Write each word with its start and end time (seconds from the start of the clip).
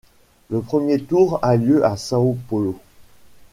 Le 0.49 0.61
premier 0.63 0.99
tour 0.99 1.37
a 1.43 1.55
lieu 1.57 1.85
à 1.85 1.93
São 1.95 2.35
Paulo. 2.49 2.79